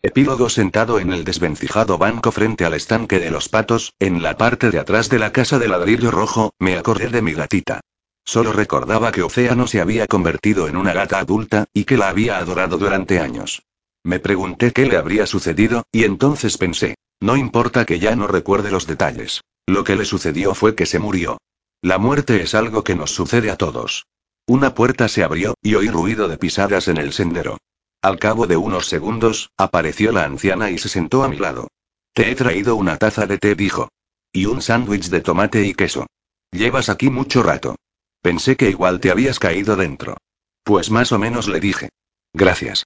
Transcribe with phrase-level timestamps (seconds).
[0.00, 4.70] Epílogo sentado en el desvencijado banco frente al estanque de los patos, en la parte
[4.70, 7.80] de atrás de la casa de ladrillo rojo, me acordé de mi gatita.
[8.24, 12.38] Solo recordaba que Océano se había convertido en una gata adulta, y que la había
[12.38, 13.64] adorado durante años.
[14.04, 18.70] Me pregunté qué le habría sucedido, y entonces pensé, no importa que ya no recuerde
[18.70, 19.40] los detalles.
[19.66, 21.38] Lo que le sucedió fue que se murió.
[21.82, 24.06] La muerte es algo que nos sucede a todos.
[24.46, 27.58] Una puerta se abrió, y oí ruido de pisadas en el sendero.
[28.00, 31.68] Al cabo de unos segundos, apareció la anciana y se sentó a mi lado.
[32.12, 33.88] Te he traído una taza de té, dijo.
[34.32, 36.06] Y un sándwich de tomate y queso.
[36.52, 37.76] Llevas aquí mucho rato.
[38.22, 40.16] Pensé que igual te habías caído dentro.
[40.62, 41.90] Pues más o menos le dije.
[42.32, 42.84] Gracias.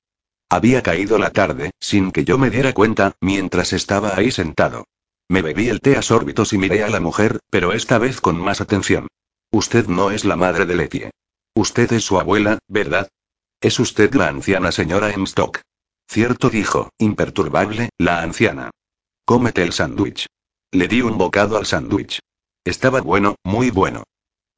[0.48, 4.84] Había caído la tarde, sin que yo me diera cuenta, mientras estaba ahí sentado.
[5.28, 8.38] Me bebí el té a sórbitos y miré a la mujer, pero esta vez con
[8.38, 9.08] más atención.
[9.50, 11.02] Usted no es la madre de Letty.
[11.54, 13.08] Usted es su abuela, ¿verdad?
[13.62, 15.60] Es usted la anciana señora Emstock.
[16.10, 18.72] Cierto dijo, imperturbable, la anciana.
[19.24, 20.26] Cómete el sándwich.
[20.72, 22.18] Le di un bocado al sándwich.
[22.64, 24.02] Estaba bueno, muy bueno.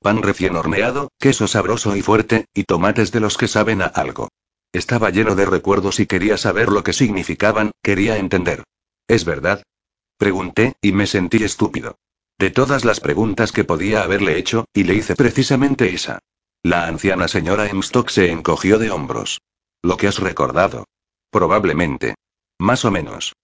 [0.00, 4.30] Pan recién horneado, queso sabroso y fuerte, y tomates de los que saben a algo.
[4.72, 8.64] Estaba lleno de recuerdos y quería saber lo que significaban, quería entender.
[9.06, 9.62] ¿Es verdad?
[10.16, 11.98] Pregunté, y me sentí estúpido.
[12.38, 16.20] De todas las preguntas que podía haberle hecho, y le hice precisamente esa.
[16.64, 19.42] La anciana señora Emstock se encogió de hombros.
[19.82, 20.86] Lo que has recordado.
[21.30, 22.14] Probablemente.
[22.58, 23.34] Más o menos.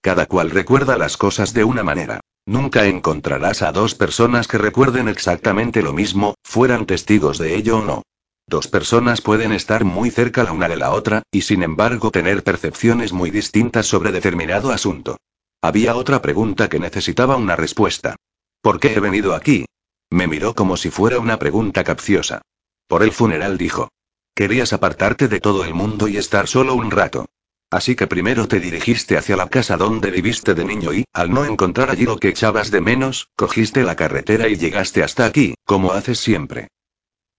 [0.00, 2.20] Cada cual recuerda las cosas de una manera.
[2.46, 7.84] Nunca encontrarás a dos personas que recuerden exactamente lo mismo, fueran testigos de ello o
[7.84, 8.02] no.
[8.46, 12.44] Dos personas pueden estar muy cerca la una de la otra, y sin embargo tener
[12.44, 15.16] percepciones muy distintas sobre determinado asunto.
[15.60, 18.14] Había otra pregunta que necesitaba una respuesta.
[18.62, 19.66] ¿Por qué he venido aquí?
[20.10, 22.40] Me miró como si fuera una pregunta capciosa.
[22.88, 23.90] Por el funeral dijo.
[24.34, 27.26] Querías apartarte de todo el mundo y estar solo un rato.
[27.70, 31.44] Así que primero te dirigiste hacia la casa donde viviste de niño y, al no
[31.44, 35.92] encontrar allí lo que echabas de menos, cogiste la carretera y llegaste hasta aquí, como
[35.92, 36.68] haces siempre.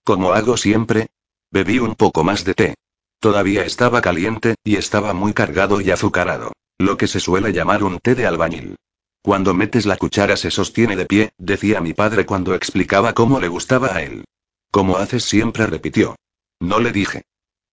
[0.03, 1.07] Como hago siempre?
[1.51, 2.75] Bebí un poco más de té.
[3.19, 6.53] Todavía estaba caliente, y estaba muy cargado y azucarado.
[6.77, 8.75] Lo que se suele llamar un té de albañil.
[9.23, 13.47] Cuando metes la cuchara se sostiene de pie, decía mi padre cuando explicaba cómo le
[13.47, 14.25] gustaba a él.
[14.71, 16.15] Como haces siempre, repitió.
[16.59, 17.23] No le dije.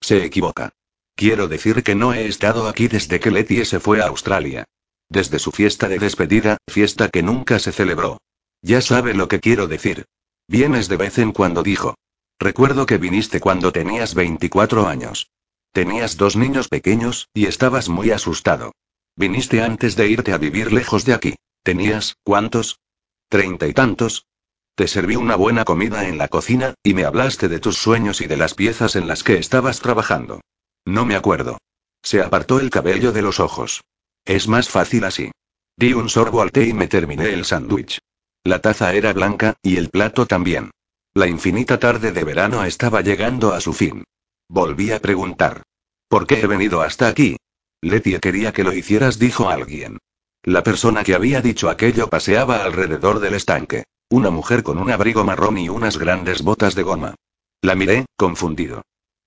[0.00, 0.72] Se equivoca.
[1.14, 4.64] Quiero decir que no he estado aquí desde que Letty se fue a Australia.
[5.08, 8.18] Desde su fiesta de despedida, fiesta que nunca se celebró.
[8.62, 10.04] Ya sabe lo que quiero decir.
[10.48, 11.94] Vienes de vez en cuando dijo.
[12.38, 15.30] Recuerdo que viniste cuando tenías 24 años.
[15.72, 18.72] Tenías dos niños pequeños, y estabas muy asustado.
[19.16, 21.34] Viniste antes de irte a vivir lejos de aquí.
[21.62, 22.80] ¿Tenías, cuántos?
[23.28, 24.26] Treinta y tantos,
[24.76, 28.26] te serví una buena comida en la cocina, y me hablaste de tus sueños y
[28.26, 30.42] de las piezas en las que estabas trabajando.
[30.84, 31.56] No me acuerdo.
[32.02, 33.80] Se apartó el cabello de los ojos.
[34.26, 35.32] Es más fácil así.
[35.78, 37.98] Di un sorbo al té y me terminé el sándwich.
[38.44, 40.70] La taza era blanca, y el plato también.
[41.14, 44.04] La infinita tarde de verano estaba llegando a su fin.
[44.46, 45.62] Volví a preguntar.
[46.06, 47.38] ¿Por qué he venido hasta aquí?
[47.80, 49.96] Letty quería que lo hicieras, dijo alguien.
[50.42, 53.84] La persona que había dicho aquello paseaba alrededor del estanque.
[54.08, 57.16] Una mujer con un abrigo marrón y unas grandes botas de goma.
[57.60, 58.82] La miré, confundido.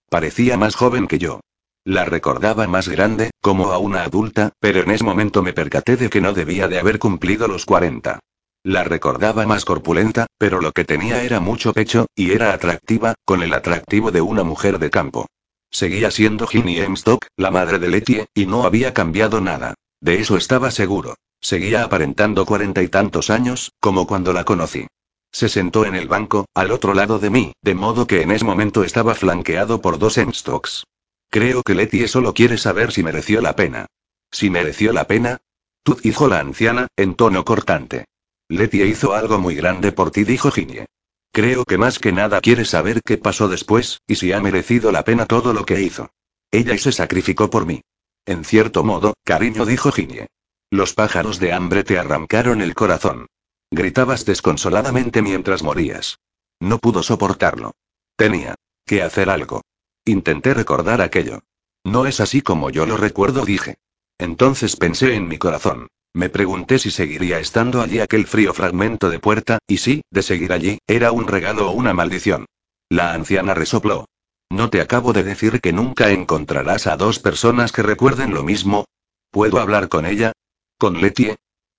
[0.09, 1.41] Parecía más joven que yo.
[1.83, 6.09] La recordaba más grande, como a una adulta, pero en ese momento me percaté de
[6.09, 8.21] que no debía de haber cumplido los 40.
[8.63, 13.43] La recordaba más corpulenta, pero lo que tenía era mucho pecho, y era atractiva, con
[13.43, 15.27] el atractivo de una mujer de campo.
[15.69, 19.73] Seguía siendo Ginny Emstock, la madre de Letty, y no había cambiado nada.
[20.01, 21.15] De eso estaba seguro.
[21.41, 24.87] Seguía aparentando cuarenta y tantos años, como cuando la conocí.
[25.31, 28.45] Se sentó en el banco, al otro lado de mí, de modo que en ese
[28.45, 30.85] momento estaba flanqueado por dos Emstocks.
[31.29, 33.85] Creo que Letty solo quiere saber si mereció la pena.
[34.31, 35.41] ¿Si mereció la pena?
[35.83, 38.05] Tú, dijo la anciana, en tono cortante.
[38.47, 40.85] Letty hizo algo muy grande por ti, dijo Ginny.
[41.31, 45.03] Creo que más que nada quiere saber qué pasó después, y si ha merecido la
[45.03, 46.09] pena todo lo que hizo.
[46.51, 47.81] Ella se sacrificó por mí.
[48.29, 50.27] En cierto modo, cariño, dijo Ginny.
[50.69, 53.25] Los pájaros de hambre te arrancaron el corazón.
[53.71, 56.19] Gritabas desconsoladamente mientras morías.
[56.59, 57.71] No pudo soportarlo.
[58.15, 58.53] Tenía
[58.85, 59.63] que hacer algo.
[60.05, 61.39] Intenté recordar aquello.
[61.83, 63.77] No es así como yo lo recuerdo, dije.
[64.19, 65.87] Entonces pensé en mi corazón.
[66.13, 70.53] Me pregunté si seguiría estando allí aquel frío fragmento de puerta, y si, de seguir
[70.53, 72.45] allí, era un regalo o una maldición.
[72.89, 74.05] La anciana resopló.
[74.49, 78.85] ¿No te acabo de decir que nunca encontrarás a dos personas que recuerden lo mismo?
[79.31, 80.33] ¿Puedo hablar con ella?
[80.77, 81.35] ¿Con Letty?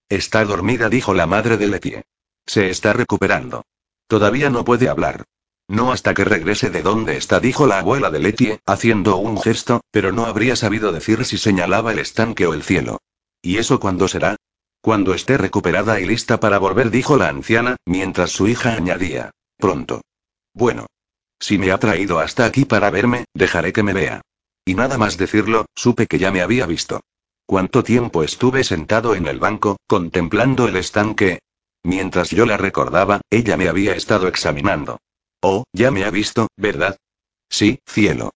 [0.08, 1.94] Está dormida, dijo la madre de Letty.
[2.46, 3.64] Se está recuperando.
[4.06, 5.25] Todavía no puede hablar.
[5.69, 9.82] No hasta que regrese de donde está, dijo la abuela de Letty, haciendo un gesto,
[9.90, 12.99] pero no habría sabido decir si señalaba el estanque o el cielo.
[13.43, 14.37] ¿Y eso cuándo será?
[14.81, 19.31] Cuando esté recuperada y lista para volver, dijo la anciana, mientras su hija añadía.
[19.58, 20.02] Pronto.
[20.55, 20.87] Bueno.
[21.40, 24.20] Si me ha traído hasta aquí para verme, dejaré que me vea.
[24.64, 27.00] Y nada más decirlo, supe que ya me había visto.
[27.46, 31.40] ¿Cuánto tiempo estuve sentado en el banco, contemplando el estanque?
[31.82, 34.98] Mientras yo la recordaba, ella me había estado examinando.
[35.40, 36.98] Oh, ya me ha visto, ¿verdad?
[37.48, 38.31] Sí, cielo.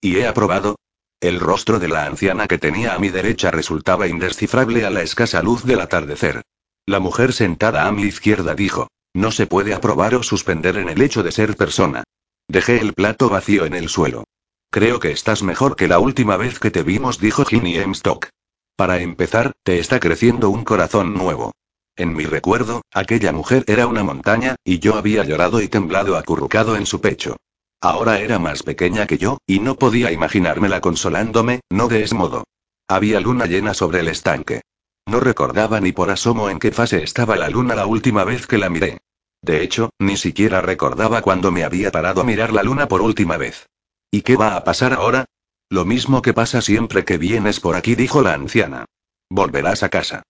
[0.00, 0.76] ¿Y he aprobado?
[1.20, 5.42] El rostro de la anciana que tenía a mi derecha resultaba indescifrable a la escasa
[5.42, 6.42] luz del atardecer.
[6.86, 11.00] La mujer sentada a mi izquierda dijo, no se puede aprobar o suspender en el
[11.00, 12.04] hecho de ser persona.
[12.48, 14.24] Dejé el plato vacío en el suelo.
[14.70, 18.28] Creo que estás mejor que la última vez que te vimos, dijo Ginny Emstock.
[18.74, 21.52] Para empezar, te está creciendo un corazón nuevo.
[21.94, 26.76] En mi recuerdo, aquella mujer era una montaña, y yo había llorado y temblado acurrucado
[26.76, 27.36] en su pecho.
[27.82, 32.44] Ahora era más pequeña que yo, y no podía imaginármela consolándome, no de ese modo.
[32.88, 34.62] Había luna llena sobre el estanque.
[35.06, 38.58] No recordaba ni por asomo en qué fase estaba la luna la última vez que
[38.58, 38.98] la miré.
[39.42, 43.36] De hecho, ni siquiera recordaba cuando me había parado a mirar la luna por última
[43.36, 43.68] vez.
[44.10, 45.26] ¿Y qué va a pasar ahora?
[45.70, 48.86] Lo mismo que pasa siempre que vienes por aquí, dijo la anciana.
[49.30, 50.22] Volverás a casa.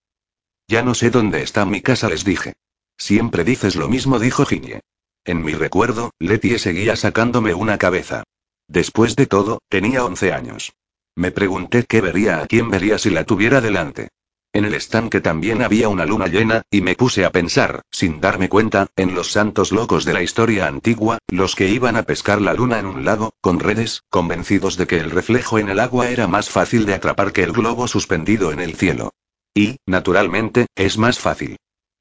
[0.66, 2.55] Ya no sé dónde está mi casa, les dije.
[2.96, 4.81] Siempre dices lo mismo, dijo Ginny.
[5.25, 8.25] En mi recuerdo, Letty seguía sacándome una cabeza.
[8.66, 10.72] Después de todo, tenía 11 años.
[11.14, 14.08] Me pregunté qué vería a quién vería si la tuviera delante.
[14.53, 18.49] En el estanque también había una luna llena, y me puse a pensar, sin darme
[18.49, 22.55] cuenta, en los santos locos de la historia antigua, los que iban a pescar la
[22.55, 26.27] luna en un lago, con redes, convencidos de que el reflejo en el agua era
[26.27, 29.12] más fácil de atrapar que el globo suspendido en el cielo.
[29.55, 31.56] Y, naturalmente, es más fácil.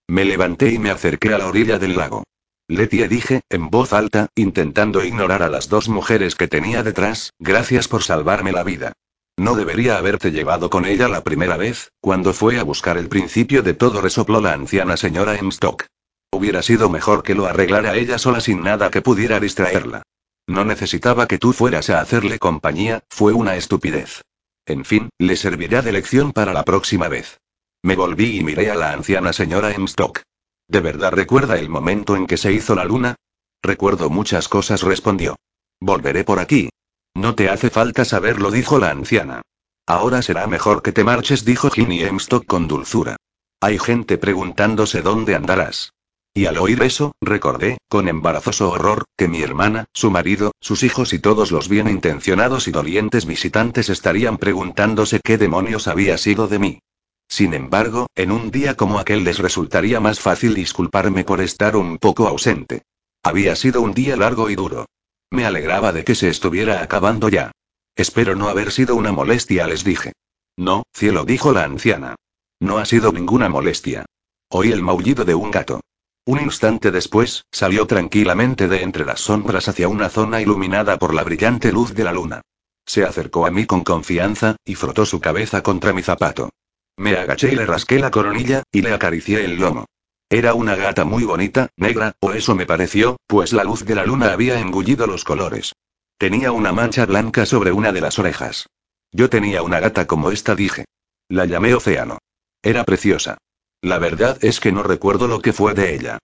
[0.08, 2.24] Me levanté y me acerqué a la orilla del lago.
[2.70, 7.88] Letty dije, en voz alta, intentando ignorar a las dos mujeres que tenía detrás, gracias
[7.88, 8.94] por salvarme la vida.
[9.38, 13.62] No debería haberte llevado con ella la primera vez, cuando fue a buscar el principio
[13.62, 15.86] de todo, resopló la anciana señora Emstock.
[16.32, 20.02] Hubiera sido mejor que lo arreglara ella sola sin nada que pudiera distraerla.
[20.48, 24.24] No necesitaba que tú fueras a hacerle compañía, fue una estupidez.
[24.66, 27.40] En fin, le servirá de lección para la próxima vez.
[27.84, 30.22] Me volví y miré a la anciana señora Emstock.
[30.68, 33.16] ¿De verdad recuerda el momento en que se hizo la luna?
[33.62, 35.36] Recuerdo muchas cosas, respondió.
[35.80, 36.70] Volveré por aquí.
[37.18, 39.42] No te hace falta saberlo, dijo la anciana.
[39.88, 43.16] Ahora será mejor que te marches, dijo Ginny Emstock con dulzura.
[43.60, 45.94] Hay gente preguntándose dónde andarás.
[46.36, 51.12] Y al oír eso, recordé, con embarazoso horror, que mi hermana, su marido, sus hijos
[51.12, 56.60] y todos los bien intencionados y dolientes visitantes estarían preguntándose qué demonios había sido de
[56.60, 56.80] mí.
[57.28, 61.98] Sin embargo, en un día como aquel les resultaría más fácil disculparme por estar un
[61.98, 62.84] poco ausente.
[63.24, 64.86] Había sido un día largo y duro.
[65.30, 67.52] Me alegraba de que se estuviera acabando ya.
[67.96, 70.14] Espero no haber sido una molestia, les dije.
[70.56, 72.16] No, cielo, dijo la anciana.
[72.60, 74.06] No ha sido ninguna molestia.
[74.50, 75.82] Oí el maullido de un gato.
[76.26, 81.24] Un instante después, salió tranquilamente de entre las sombras hacia una zona iluminada por la
[81.24, 82.42] brillante luz de la luna.
[82.86, 86.50] Se acercó a mí con confianza, y frotó su cabeza contra mi zapato.
[86.98, 89.86] Me agaché y le rasqué la coronilla, y le acaricié el lomo.
[90.30, 94.06] Era una gata muy bonita, negra, o eso me pareció, pues la luz de la
[94.06, 95.74] luna había engullido los colores.
[96.18, 98.68] Tenía una mancha blanca sobre una de las orejas.
[99.14, 100.84] Yo tenía una gata como esta, dije.
[101.30, 102.18] La llamé Océano.
[102.62, 103.38] Era preciosa.
[103.82, 106.20] La verdad es que no recuerdo lo que fue de ella.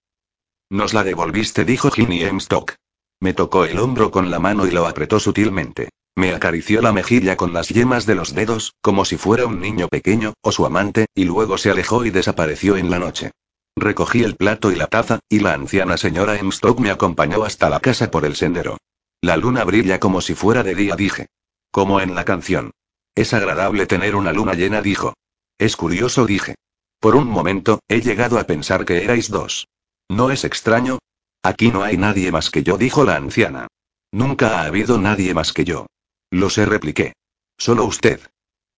[0.70, 2.76] Nos la devolviste, dijo Ginny Emstock.
[3.22, 5.92] Me tocó el hombro con la mano y lo apretó sutilmente.
[6.16, 9.88] Me acarició la mejilla con las yemas de los dedos, como si fuera un niño
[9.88, 13.32] pequeño, o su amante, y luego se alejó y desapareció en la noche.
[13.76, 17.80] Recogí el plato y la taza, y la anciana señora Emstock me acompañó hasta la
[17.80, 18.78] casa por el sendero.
[19.22, 21.28] La luna brilla como si fuera de día, dije.
[21.72, 22.72] Como en la canción.
[23.16, 25.14] Es agradable tener una luna llena, dijo.
[25.58, 26.56] Es curioso, dije.
[27.00, 29.68] Por un momento, he llegado a pensar que erais dos.
[30.10, 31.00] ¿No es extraño?
[31.42, 33.68] Aquí no hay nadie más que yo, dijo la anciana.
[34.12, 35.88] Nunca ha habido nadie más que yo.
[36.30, 37.14] Lo sé, repliqué.
[37.58, 38.22] Solo usted.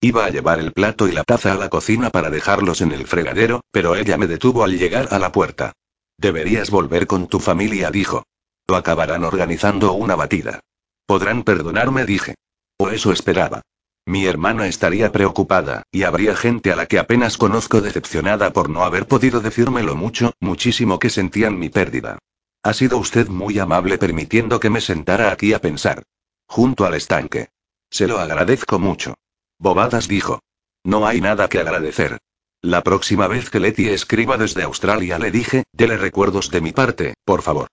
[0.05, 3.07] Iba a llevar el plato y la taza a la cocina para dejarlos en el
[3.07, 5.73] fregadero, pero ella me detuvo al llegar a la puerta.
[6.15, 8.21] Deberías volver con tu familia, dijo.
[8.67, 10.59] Lo acabarán organizando una batida.
[11.07, 12.35] Podrán perdonarme, dije.
[12.77, 13.63] O eso esperaba.
[14.05, 18.83] Mi hermana estaría preocupada, y habría gente a la que apenas conozco decepcionada por no
[18.83, 22.19] haber podido decirme lo mucho, muchísimo que sentían mi pérdida.
[22.61, 26.03] Ha sido usted muy amable permitiendo que me sentara aquí a pensar.
[26.45, 27.49] Junto al estanque.
[27.89, 29.15] Se lo agradezco mucho.
[29.59, 30.39] Bobadas dijo.
[30.83, 32.19] No hay nada que agradecer.
[32.61, 37.13] La próxima vez que Letty escriba desde Australia le dije, dele recuerdos de mi parte,
[37.23, 37.67] por favor.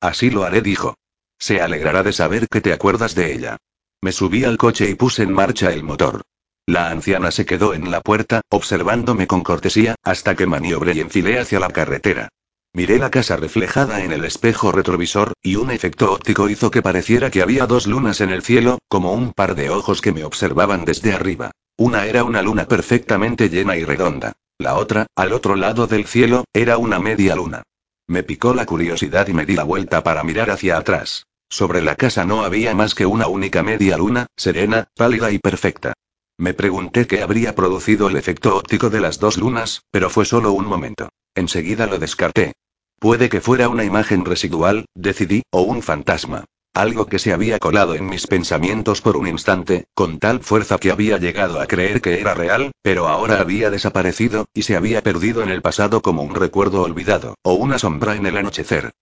[0.00, 0.94] Así lo haré, dijo.
[1.38, 3.56] Se alegrará de saber que te acuerdas de ella.
[4.02, 6.22] Me subí al coche y puse en marcha el motor.
[6.66, 11.38] La anciana se quedó en la puerta, observándome con cortesía, hasta que maniobré y enfilé
[11.38, 12.28] hacia la carretera.
[12.76, 17.30] Miré la casa reflejada en el espejo retrovisor, y un efecto óptico hizo que pareciera
[17.30, 20.84] que había dos lunas en el cielo, como un par de ojos que me observaban
[20.84, 21.52] desde arriba.
[21.78, 24.34] Una era una luna perfectamente llena y redonda.
[24.58, 27.62] La otra, al otro lado del cielo, era una media luna.
[28.08, 31.24] Me picó la curiosidad y me di la vuelta para mirar hacia atrás.
[31.48, 35.94] Sobre la casa no había más que una única media luna, serena, pálida y perfecta.
[36.36, 40.52] Me pregunté qué habría producido el efecto óptico de las dos lunas, pero fue solo
[40.52, 41.08] un momento.
[41.34, 42.52] Enseguida lo descarté.
[42.98, 46.44] Puede que fuera una imagen residual, decidí, o un fantasma.
[46.72, 50.90] Algo que se había colado en mis pensamientos por un instante, con tal fuerza que
[50.90, 55.42] había llegado a creer que era real, pero ahora había desaparecido, y se había perdido
[55.42, 58.92] en el pasado como un recuerdo olvidado, o una sombra en el anochecer.